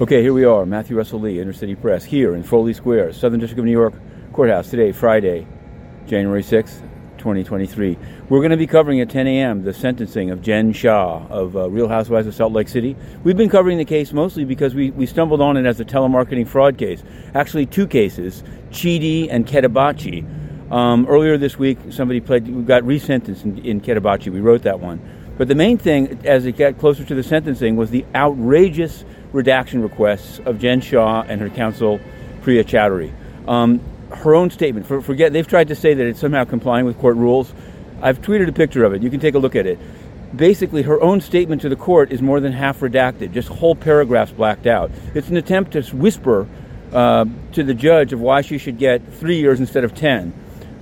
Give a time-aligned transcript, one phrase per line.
[0.00, 3.38] Okay, here we are, Matthew Russell Lee, Inner City Press, here in Foley Square, Southern
[3.38, 3.94] District of New York
[4.32, 5.46] Courthouse, today, Friday,
[6.08, 6.80] January 6th,
[7.16, 7.96] 2023.
[8.28, 9.62] We're going to be covering at 10 a.m.
[9.62, 12.96] the sentencing of Jen Shah of uh, Real Housewives of Salt Lake City.
[13.22, 16.48] We've been covering the case mostly because we, we stumbled on it as a telemarketing
[16.48, 17.04] fraud case.
[17.32, 20.72] Actually, two cases, Chidi and Ketabachi.
[20.72, 24.32] Um, earlier this week, somebody we got resentenced in, in Ketabachi.
[24.32, 25.00] We wrote that one.
[25.36, 29.82] But the main thing, as it got closer to the sentencing, was the outrageous redaction
[29.82, 32.00] requests of Jen Shah and her counsel,
[32.42, 33.12] Priya Chaudhry.
[33.48, 33.80] Um,
[34.10, 37.16] her own statement, for, forget, they've tried to say that it's somehow complying with court
[37.16, 37.52] rules.
[38.00, 39.02] I've tweeted a picture of it.
[39.02, 39.78] You can take a look at it.
[40.36, 44.32] Basically, her own statement to the court is more than half redacted, just whole paragraphs
[44.32, 44.90] blacked out.
[45.14, 46.48] It's an attempt to whisper
[46.92, 50.32] uh, to the judge of why she should get three years instead of ten.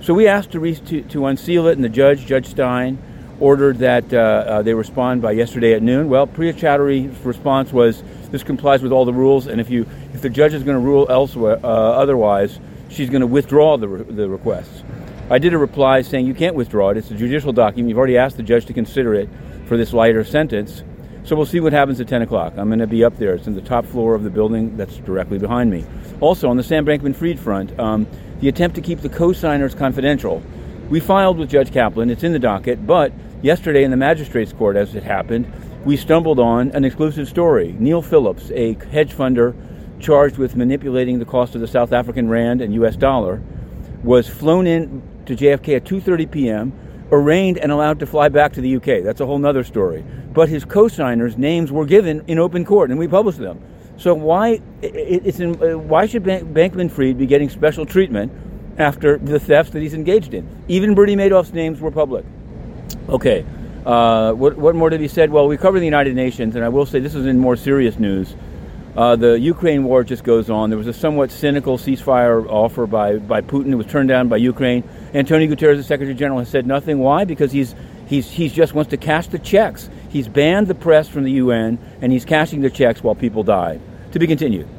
[0.01, 2.97] So we asked to, re- to, to unseal it, and the judge, Judge Stein,
[3.43, 6.07] ordered that uh, uh, they respond by yesterday at noon.
[6.07, 10.21] Well, Priya Chaudhry's response was, "This complies with all the rules, and if you if
[10.21, 14.03] the judge is going to rule elsewhere uh, otherwise, she's going to withdraw the re-
[14.03, 14.83] the requests."
[15.29, 16.97] I did a reply saying, "You can't withdraw it.
[16.97, 17.89] It's a judicial document.
[17.89, 19.29] You've already asked the judge to consider it
[19.65, 20.83] for this lighter sentence."
[21.25, 22.53] So we'll see what happens at 10 o'clock.
[22.57, 23.33] I'm going to be up there.
[23.33, 25.85] It's in the top floor of the building that's directly behind me.
[26.19, 28.05] Also, on the Sam Bankman Fried front, um,
[28.41, 30.43] the attempt to keep the co signers confidential.
[30.89, 33.13] We filed with Judge Kaplan, it's in the docket, but
[33.43, 35.51] yesterday in the magistrate's court, as it happened,
[35.85, 37.75] we stumbled on an exclusive story.
[37.77, 39.53] Neil Phillips, a hedge funder
[39.99, 43.41] charged with manipulating the cost of the South African rand and US dollar,
[44.03, 46.73] was flown in to JFK at 2:30 p.m.,
[47.11, 49.03] arraigned and allowed to fly back to the UK.
[49.03, 50.03] That's a whole other story.
[50.33, 53.61] But his co-signers' names were given in open court, and we published them.
[53.97, 58.31] So why it's in, uh, why should Bankman Fried be getting special treatment
[58.77, 60.47] after the thefts that he's engaged in?
[60.67, 62.25] Even Bernie Madoff's names were public.
[63.09, 63.45] Okay,
[63.85, 65.29] uh, what, what more did he said?
[65.29, 67.99] Well, we covered the United Nations, and I will say this is in more serious
[67.99, 68.33] news.
[68.95, 70.69] Uh, the Ukraine war just goes on.
[70.69, 73.71] There was a somewhat cynical ceasefire offer by, by Putin.
[73.71, 74.83] It was turned down by Ukraine.
[75.13, 76.99] Antonio Guterres, the Secretary General, has said nothing.
[76.99, 77.25] Why?
[77.25, 77.75] Because he's
[78.05, 79.89] he's he's just wants to cash the checks.
[80.09, 83.79] He's banned the press from the UN, and he's cashing the checks while people die.
[84.11, 84.67] To be continued.